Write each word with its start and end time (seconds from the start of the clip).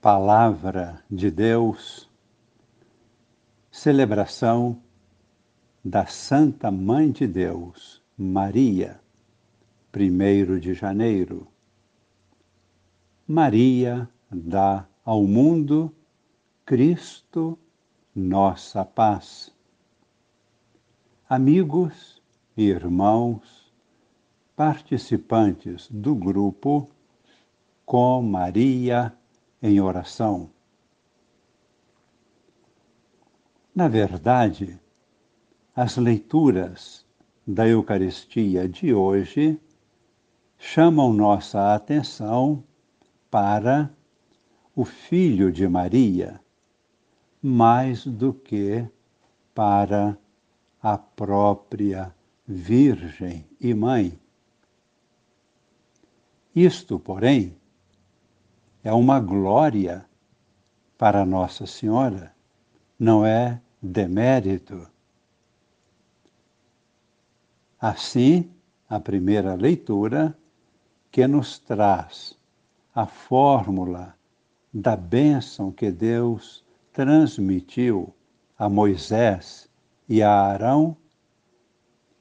Palavra 0.00 1.02
de 1.10 1.28
Deus, 1.28 2.08
celebração 3.68 4.80
da 5.84 6.06
Santa 6.06 6.70
Mãe 6.70 7.10
de 7.10 7.26
Deus, 7.26 8.00
Maria, 8.16 9.00
primeiro 9.90 10.60
de 10.60 10.72
janeiro. 10.72 11.48
Maria 13.26 14.08
dá 14.30 14.86
ao 15.04 15.24
mundo 15.24 15.92
Cristo, 16.64 17.58
nossa 18.14 18.84
paz. 18.84 19.52
Amigos 21.28 22.22
e 22.56 22.68
irmãos, 22.68 23.74
participantes 24.54 25.88
do 25.90 26.14
grupo 26.14 26.88
Com 27.84 28.22
Maria 28.22 29.17
em 29.62 29.80
oração. 29.80 30.50
Na 33.74 33.88
verdade, 33.88 34.80
as 35.74 35.96
leituras 35.96 37.06
da 37.46 37.66
Eucaristia 37.66 38.68
de 38.68 38.92
hoje 38.92 39.60
chamam 40.58 41.12
nossa 41.12 41.74
atenção 41.74 42.64
para 43.30 43.90
o 44.74 44.84
Filho 44.84 45.52
de 45.52 45.68
Maria, 45.68 46.40
mais 47.42 48.04
do 48.04 48.32
que 48.32 48.86
para 49.54 50.18
a 50.82 50.98
própria 50.98 52.14
Virgem 52.46 53.46
e 53.60 53.74
Mãe. 53.74 54.18
Isto, 56.54 56.98
porém, 56.98 57.56
é 58.82 58.92
uma 58.92 59.20
glória 59.20 60.06
para 60.96 61.24
Nossa 61.24 61.66
Senhora, 61.66 62.34
não 62.98 63.24
é 63.24 63.60
demérito. 63.80 64.88
Assim, 67.80 68.50
a 68.88 68.98
primeira 68.98 69.54
leitura 69.54 70.36
que 71.10 71.26
nos 71.26 71.58
traz 71.58 72.36
a 72.94 73.06
fórmula 73.06 74.16
da 74.72 74.96
bênção 74.96 75.70
que 75.70 75.90
Deus 75.90 76.64
transmitiu 76.92 78.12
a 78.58 78.68
Moisés 78.68 79.70
e 80.08 80.22
a 80.22 80.32
Arão 80.32 80.96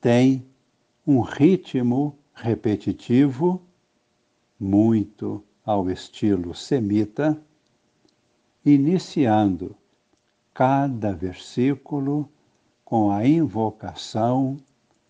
tem 0.00 0.46
um 1.06 1.20
ritmo 1.20 2.16
repetitivo 2.32 3.60
muito 4.58 5.44
ao 5.70 5.88
estilo 5.88 6.52
semita, 6.52 7.40
iniciando 8.64 9.76
cada 10.52 11.12
versículo 11.12 12.28
com 12.84 13.12
a 13.12 13.24
invocação 13.24 14.56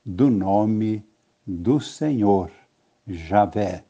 do 0.04 0.28
nome 0.28 1.02
do 1.46 1.80
Senhor, 1.80 2.52
Javé. 3.06 3.86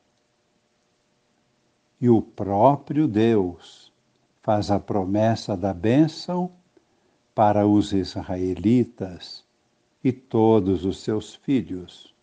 E 2.01 2.09
o 2.09 2.23
próprio 2.23 3.09
Deus 3.09 3.93
faz 4.41 4.71
a 4.71 4.79
promessa 4.79 5.57
da 5.57 5.75
bênção 5.75 6.53
para 7.35 7.67
os 7.67 7.93
israelitas 7.93 9.45
e 10.05 10.13
todos 10.13 10.85
os 10.85 11.01
seus 11.01 11.35
filhos. 11.35 12.15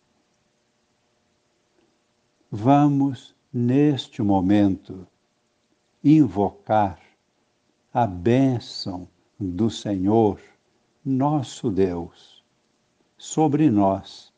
Vamos 2.50 3.36
neste 3.58 4.22
momento, 4.22 5.04
invocar 6.04 7.00
a 7.92 8.06
bênção 8.06 9.08
do 9.36 9.68
Senhor, 9.68 10.40
nosso 11.04 11.68
Deus, 11.68 12.44
sobre 13.16 13.68
nós 13.68 14.32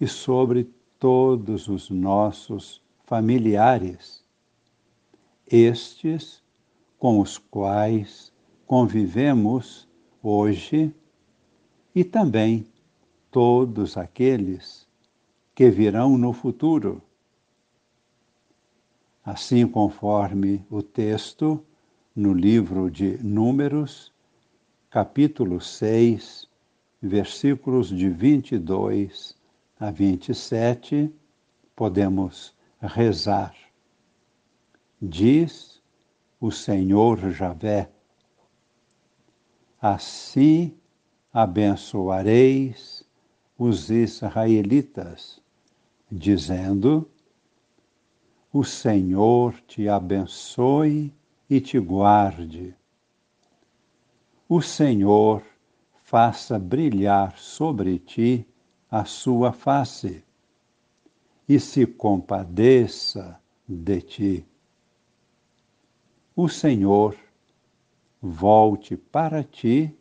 e 0.00 0.06
sobre 0.06 0.70
todos 1.00 1.66
os 1.66 1.90
nossos 1.90 2.80
familiares, 3.06 4.22
estes 5.50 6.40
com 7.00 7.18
os 7.18 7.38
quais 7.38 8.32
convivemos 8.68 9.88
hoje 10.22 10.94
e 11.92 12.04
também 12.04 12.68
todos 13.32 13.96
aqueles 13.96 14.86
que 15.56 15.68
virão 15.70 16.16
no 16.16 16.32
futuro 16.32 17.02
assim 19.26 19.66
conforme 19.66 20.64
o 20.70 20.80
texto 20.80 21.60
no 22.14 22.32
livro 22.32 22.88
de 22.88 23.18
Números, 23.18 24.12
capítulo 24.88 25.60
6, 25.60 26.48
versículos 27.02 27.88
de 27.88 28.08
22 28.08 29.36
a 29.80 29.90
27, 29.90 31.12
podemos 31.74 32.54
rezar. 32.80 33.52
Diz 35.02 35.82
o 36.40 36.52
Senhor 36.52 37.18
Javé: 37.32 37.90
Assim 39.80 40.72
abençoareis 41.32 43.04
os 43.58 43.90
israelitas, 43.90 45.42
dizendo: 46.10 47.10
o 48.58 48.64
Senhor 48.64 49.52
te 49.66 49.86
abençoe 49.86 51.12
e 51.48 51.60
te 51.60 51.78
guarde. 51.78 52.74
O 54.48 54.62
Senhor 54.62 55.42
faça 56.04 56.58
brilhar 56.58 57.36
sobre 57.36 57.98
ti 57.98 58.46
a 58.90 59.04
sua 59.04 59.52
face 59.52 60.24
e 61.46 61.60
se 61.60 61.84
compadeça 61.84 63.38
de 63.68 64.00
ti. 64.00 64.46
O 66.34 66.48
Senhor 66.48 67.14
volte 68.22 68.96
para 68.96 69.44
ti 69.44 69.94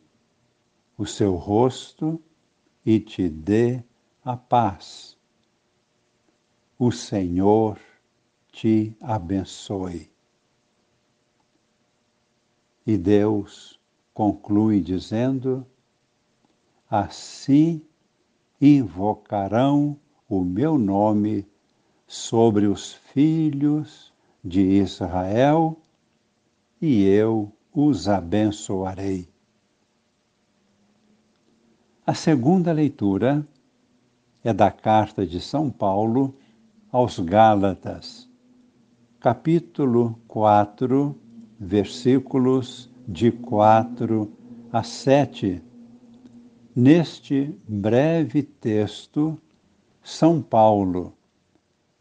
o 0.97 1.05
seu 1.05 1.35
rosto 1.35 2.21
e 2.85 3.01
te 3.01 3.27
dê 3.27 3.83
a 4.23 4.37
paz. 4.37 5.17
O 6.79 6.89
Senhor 6.89 7.77
te 8.55 8.95
abençoe. 9.01 10.09
E 12.87 12.97
Deus 12.97 13.77
conclui 14.13 14.79
dizendo: 14.79 15.65
Assim 16.89 17.81
invocarão 18.61 19.99
o 20.29 20.41
meu 20.41 20.77
nome 20.77 21.45
sobre 22.07 22.65
os 22.65 22.93
filhos 22.93 24.13
de 24.41 24.61
Israel, 24.61 25.77
e 26.81 27.03
eu 27.03 27.51
os 27.73 28.07
abençoarei. 28.07 29.27
A 32.07 32.13
segunda 32.13 32.71
leitura 32.71 33.45
é 34.45 34.53
da 34.53 34.71
carta 34.71 35.27
de 35.27 35.41
São 35.41 35.69
Paulo 35.69 36.33
aos 36.89 37.19
Gálatas, 37.19 38.24
capítulo 39.25 40.19
4, 40.27 41.19
versículos 41.59 42.91
de 43.07 43.31
4 43.31 44.31
a 44.71 44.83
7. 44.83 45.63
Neste 46.75 47.59
breve 47.67 48.43
texto, 48.43 49.35
São 50.03 50.43
Paulo 50.43 51.11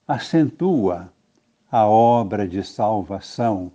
acentua 0.06 1.10
a 1.70 1.86
obra 1.88 2.46
de 2.46 2.62
salvação 2.62 3.72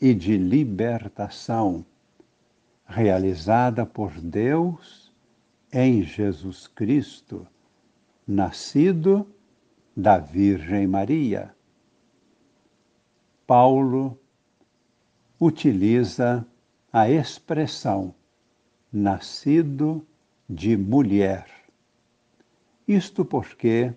e 0.00 0.12
de 0.12 0.36
libertação 0.36 1.86
realizada 2.84 3.86
por 3.86 4.10
Deus 4.20 5.12
em 5.72 6.02
Jesus 6.02 6.66
Cristo, 6.66 7.46
nascido 8.26 9.24
da 9.96 10.18
Virgem 10.18 10.88
Maria 10.88 11.54
Paulo 13.46 14.18
utiliza 15.38 16.46
a 16.92 17.10
expressão 17.10 18.14
nascido 18.92 20.06
de 20.48 20.76
mulher. 20.76 21.46
Isto 22.86 23.24
porque 23.24 23.92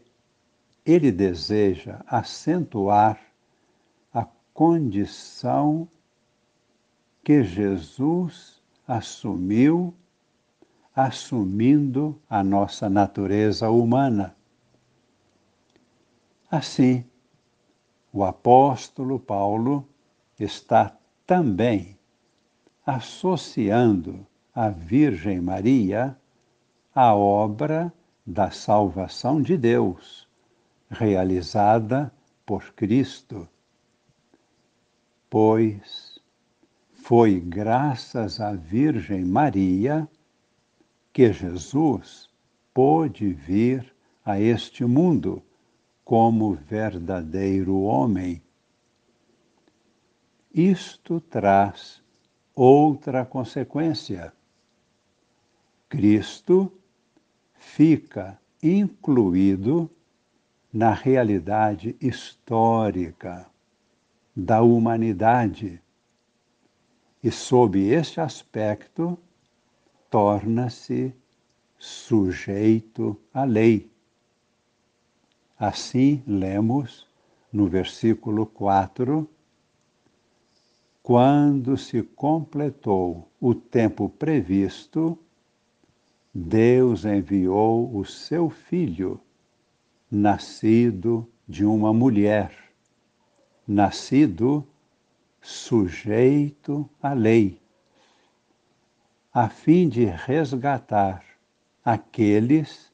ele 0.86 1.12
deseja 1.12 2.02
acentuar 2.08 3.20
a 4.14 4.26
condição 4.54 5.88
que 7.24 7.44
Jesus 7.44 8.62
assumiu, 8.88 9.94
assumindo 10.96 12.20
a 12.30 12.44
nossa 12.44 12.90
natureza 12.90 13.70
humana. 13.70 14.36
Assim, 16.50 17.06
o 18.18 18.24
apóstolo 18.24 19.20
Paulo 19.20 19.88
está 20.40 20.98
também 21.24 21.96
associando 22.84 24.26
a 24.56 24.70
Virgem 24.70 25.40
Maria 25.40 26.18
à 26.96 27.14
obra 27.14 27.94
da 28.26 28.50
salvação 28.50 29.40
de 29.40 29.56
Deus, 29.56 30.28
realizada 30.90 32.12
por 32.44 32.74
Cristo. 32.74 33.48
Pois 35.30 36.20
foi 36.96 37.40
graças 37.40 38.42
à 38.42 38.54
Virgem 38.54 39.26
Maria 39.26 40.10
que 41.14 41.32
Jesus 41.32 42.28
pôde 42.74 43.32
vir 43.32 43.94
a 44.26 44.40
este 44.40 44.86
mundo 44.86 45.44
como 46.08 46.54
verdadeiro 46.54 47.82
homem. 47.82 48.42
Isto 50.54 51.20
traz 51.20 52.02
outra 52.56 53.26
consequência. 53.26 54.32
Cristo 55.90 56.72
fica 57.56 58.40
incluído 58.64 59.92
na 60.72 60.94
realidade 60.94 61.94
histórica 62.00 63.46
da 64.34 64.62
humanidade 64.62 65.82
e, 67.22 67.30
sob 67.30 67.86
este 67.86 68.22
aspecto, 68.22 69.20
torna-se 70.10 71.14
sujeito 71.78 73.20
à 73.34 73.44
lei. 73.44 73.97
Assim 75.60 76.22
lemos 76.28 77.08
no 77.52 77.68
versículo 77.68 78.46
4: 78.46 79.28
Quando 81.02 81.76
se 81.76 82.04
completou 82.04 83.28
o 83.42 83.56
tempo 83.56 84.08
previsto, 84.08 85.18
Deus 86.32 87.06
enviou 87.06 87.98
o 87.98 88.06
seu 88.06 88.52
filho, 88.52 89.20
nascido 90.12 91.28
de 91.48 91.66
uma 91.66 91.92
mulher, 91.92 92.52
nascido 93.68 94.64
sujeito 95.42 96.88
à 97.02 97.14
lei, 97.14 97.60
a 99.34 99.50
fim 99.50 99.90
de 99.90 100.06
resgatar 100.06 101.24
aqueles 101.84 102.92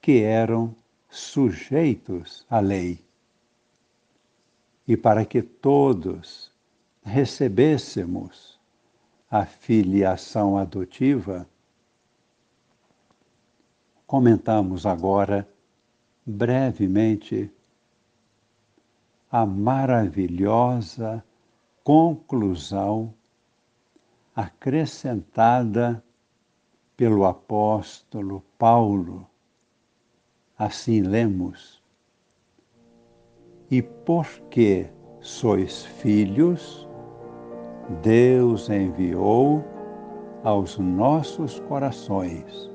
que 0.00 0.22
eram 0.22 0.74
sujeitos 1.12 2.46
à 2.48 2.58
lei. 2.58 3.04
E 4.88 4.96
para 4.96 5.26
que 5.26 5.42
todos 5.42 6.50
recebêssemos 7.02 8.58
a 9.30 9.44
filiação 9.44 10.56
adotiva, 10.56 11.46
comentamos 14.06 14.86
agora 14.86 15.46
brevemente 16.24 17.52
a 19.30 19.44
maravilhosa 19.44 21.22
conclusão 21.84 23.12
acrescentada 24.34 26.02
pelo 26.96 27.26
apóstolo 27.26 28.42
Paulo 28.56 29.28
Assim 30.62 31.02
lemos. 31.02 31.82
E 33.68 33.82
porque 33.82 34.86
sois 35.18 35.84
filhos, 35.84 36.88
Deus 38.00 38.70
enviou 38.70 39.64
aos 40.44 40.78
nossos 40.78 41.58
corações 41.58 42.70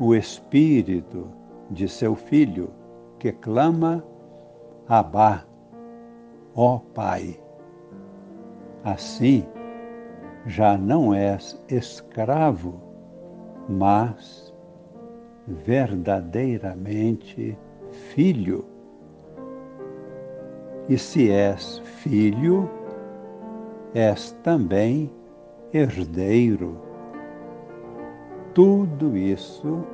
o 0.00 0.14
Espírito 0.14 1.28
de 1.70 1.86
seu 1.86 2.14
Filho, 2.14 2.70
que 3.18 3.30
clama: 3.30 4.02
Abá, 4.88 5.44
ó 6.54 6.78
Pai. 6.94 7.38
Assim, 8.82 9.46
já 10.46 10.78
não 10.78 11.12
és 11.12 11.62
escravo, 11.68 12.80
mas 13.68 14.43
verdadeiramente 15.46 17.56
filho. 17.90 18.64
E 20.88 20.98
se 20.98 21.30
és 21.30 21.78
filho, 21.78 22.68
és 23.94 24.32
também 24.42 25.10
herdeiro. 25.72 26.76
Tudo 28.52 29.16
isso 29.16 29.84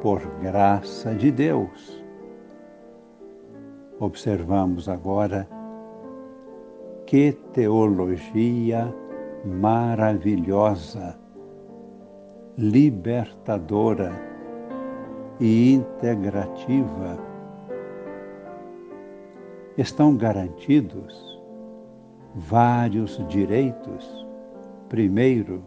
por 0.00 0.20
graça 0.40 1.14
de 1.14 1.30
Deus. 1.30 2.02
Observamos 4.00 4.88
agora 4.88 5.46
que 7.06 7.32
teologia 7.52 8.92
maravilhosa, 9.44 11.18
libertadora 12.56 14.33
e 15.40 15.74
integrativa. 15.74 17.18
Estão 19.76 20.16
garantidos 20.16 21.42
vários 22.34 23.18
direitos. 23.28 24.26
Primeiro, 24.88 25.66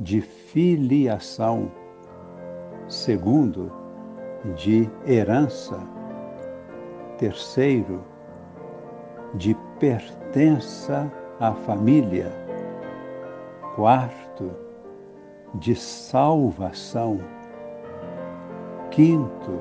de 0.00 0.20
filiação. 0.20 1.70
Segundo, 2.88 3.70
de 4.56 4.88
herança. 5.06 5.78
Terceiro, 7.18 8.02
de 9.34 9.54
pertença 9.78 11.12
à 11.38 11.52
família. 11.52 12.32
Quarto, 13.74 14.50
de 15.54 15.74
salvação 15.74 17.20
quinto, 18.98 19.60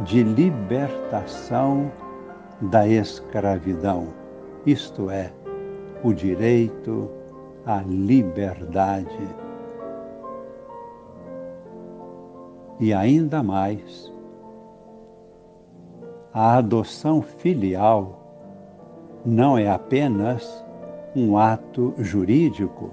de 0.00 0.22
libertação 0.22 1.90
da 2.60 2.86
escravidão, 2.86 4.08
isto 4.66 5.08
é, 5.08 5.32
o 6.02 6.12
direito 6.12 7.10
à 7.64 7.80
liberdade. 7.80 9.26
E 12.78 12.92
ainda 12.92 13.42
mais, 13.42 14.12
a 16.30 16.58
adoção 16.58 17.22
filial 17.22 18.20
não 19.24 19.56
é 19.56 19.70
apenas 19.70 20.62
um 21.16 21.38
ato 21.38 21.94
jurídico 21.96 22.90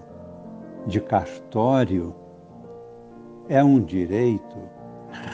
de 0.87 1.01
cartório, 1.01 2.15
é 3.49 3.61
um 3.61 3.77
direito 3.77 4.70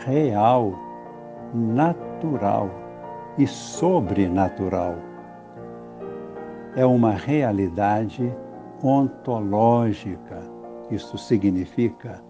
real, 0.06 0.74
natural 1.54 2.70
e 3.38 3.46
sobrenatural. 3.46 4.96
É 6.76 6.86
uma 6.86 7.12
realidade 7.12 8.34
ontológica, 8.84 10.40
isso 10.92 11.18
significa 11.18 12.22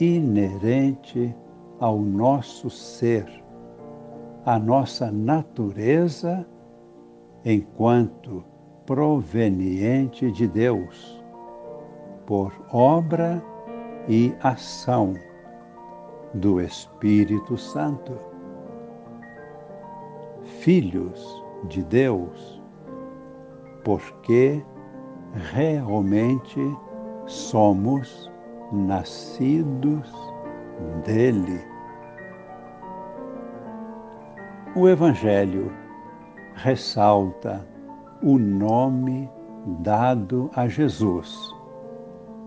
inerente 0.00 1.34
ao 1.80 1.98
nosso 1.98 2.70
ser, 2.70 3.26
à 4.44 4.58
nossa 4.58 5.10
natureza, 5.10 6.46
enquanto 7.44 8.44
proveniente 8.86 10.30
de 10.30 10.46
Deus, 10.46 11.22
por 12.26 12.52
obra 12.70 13.42
e 14.08 14.34
ação 14.42 15.14
do 16.34 16.60
Espírito 16.60 17.56
Santo. 17.56 18.12
Filhos 20.60 21.44
de 21.68 21.82
Deus, 21.84 22.62
porque 23.82 24.64
realmente 25.52 26.60
somos 27.26 28.30
nascidos 28.72 30.12
dele. 31.04 31.60
O 34.76 34.88
Evangelho 34.88 35.70
ressalta 36.54 37.66
o 38.22 38.38
nome 38.38 39.30
dado 39.80 40.50
a 40.54 40.68
Jesus. 40.68 41.54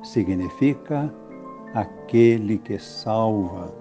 Significa 0.03 1.13
aquele 1.73 2.57
que 2.57 2.79
salva. 2.79 3.73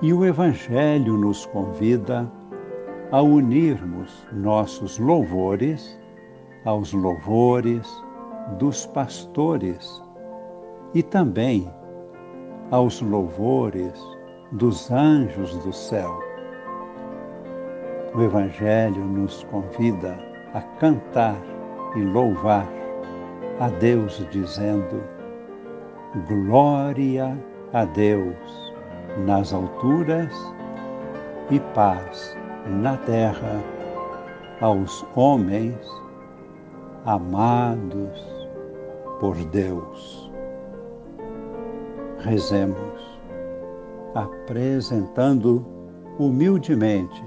E 0.00 0.12
o 0.12 0.24
Evangelho 0.24 1.16
nos 1.16 1.46
convida 1.46 2.30
a 3.10 3.22
unirmos 3.22 4.26
nossos 4.32 4.98
louvores 4.98 5.98
aos 6.64 6.92
louvores 6.92 7.88
dos 8.58 8.86
pastores 8.86 10.02
e 10.94 11.02
também 11.02 11.70
aos 12.70 13.00
louvores 13.00 13.98
dos 14.52 14.90
anjos 14.90 15.56
do 15.58 15.72
céu. 15.72 16.18
O 18.14 18.22
Evangelho 18.22 19.04
nos 19.04 19.44
convida 19.44 20.18
a 20.54 20.62
cantar 20.78 21.36
e 21.96 22.00
louvar 22.00 22.66
a 23.60 23.68
Deus, 23.68 24.26
dizendo: 24.30 25.02
Glória 26.26 27.38
a 27.74 27.84
Deus 27.84 28.72
nas 29.26 29.52
alturas 29.52 30.32
e 31.50 31.60
paz 31.74 32.34
na 32.66 32.96
terra 32.96 33.62
aos 34.62 35.06
homens 35.14 35.76
amados 37.04 38.18
por 39.20 39.34
Deus. 39.50 40.32
Rezemos, 42.20 43.20
apresentando 44.14 45.64
humildemente 46.18 47.22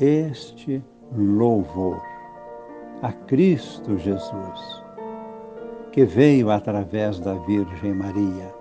este 0.00 0.82
louvor 1.16 2.02
a 3.02 3.12
Cristo 3.12 3.96
Jesus, 3.96 4.79
que 5.92 6.04
veio 6.04 6.50
através 6.50 7.18
da 7.20 7.34
Virgem 7.34 7.94
Maria. 7.94 8.54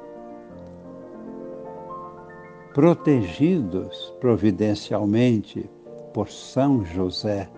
Protegidos 2.73 4.13
providencialmente 4.19 5.69
por 6.13 6.29
São 6.29 6.83
José, 6.83 7.49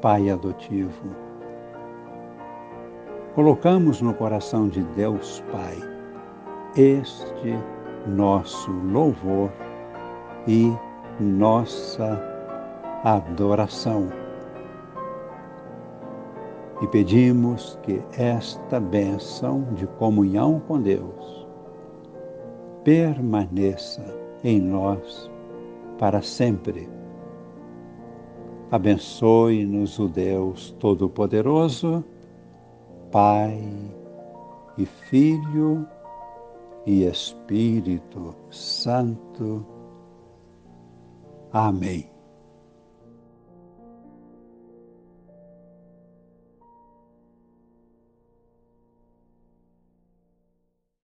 Pai 0.00 0.28
adotivo. 0.28 1.24
Colocamos 3.34 4.00
no 4.00 4.14
coração 4.14 4.68
de 4.68 4.82
Deus 4.96 5.42
Pai 5.50 5.76
este 6.76 7.58
nosso 8.06 8.70
louvor 8.70 9.50
e 10.46 10.72
nossa 11.20 12.20
adoração 13.02 14.23
e 16.80 16.86
pedimos 16.88 17.78
que 17.82 18.02
esta 18.18 18.80
bênção 18.80 19.62
de 19.74 19.86
comunhão 19.86 20.60
com 20.66 20.80
Deus 20.80 21.46
permaneça 22.82 24.04
em 24.42 24.60
nós 24.60 25.30
para 25.98 26.20
sempre. 26.20 26.88
Abençoe-nos 28.70 29.98
o 29.98 30.08
Deus 30.08 30.74
Todo-Poderoso, 30.78 32.04
Pai 33.10 33.62
e 34.76 34.84
Filho 34.84 35.86
e 36.84 37.04
Espírito 37.04 38.34
Santo. 38.50 39.64
Amém. 41.52 42.13